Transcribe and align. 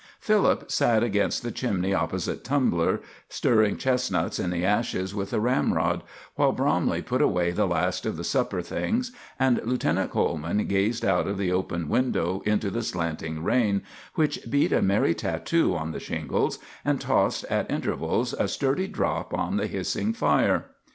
Philip 0.19 0.71
sat 0.71 1.03
against 1.03 1.43
the 1.43 1.51
chimney 1.51 1.93
opposite 1.93 2.43
Tumbler, 2.43 3.01
stirring 3.29 3.77
chestnuts 3.77 4.39
in 4.39 4.49
the 4.49 4.65
ashes 4.65 5.13
with 5.13 5.31
a 5.31 5.39
ramrod, 5.39 6.01
while 6.33 6.53
Bromley 6.53 7.03
put 7.03 7.21
away 7.21 7.51
the 7.51 7.67
last 7.67 8.07
of 8.07 8.17
the 8.17 8.23
supper 8.23 8.63
things, 8.63 9.11
and 9.39 9.61
Lieutenant 9.63 10.09
Coleman 10.09 10.65
gazed 10.65 11.05
out 11.05 11.27
of 11.27 11.37
the 11.37 11.51
open 11.51 11.87
window 11.87 12.41
into 12.47 12.71
the 12.71 12.81
slanting 12.81 13.43
rain, 13.43 13.83
which 14.15 14.39
beat 14.49 14.71
a 14.73 14.81
merry 14.81 15.13
tattoo 15.13 15.75
on 15.75 15.91
the 15.91 15.99
shingles, 15.99 16.57
and 16.83 16.99
tossed 16.99 17.43
at 17.45 17.69
intervals 17.69 18.33
a 18.33 18.47
sturdy 18.47 18.87
drop 18.87 19.35
on 19.35 19.57
the 19.57 19.67
hissing 19.67 20.13
fire. 20.13 20.71